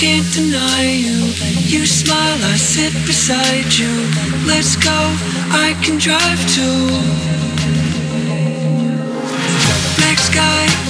[0.00, 1.32] by you.
[1.66, 3.90] You smile, I sit beside you.
[4.46, 4.98] Let's go,
[5.50, 6.86] I can drive too.
[9.96, 10.87] Black sky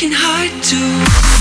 [0.04, 1.34] broken heart too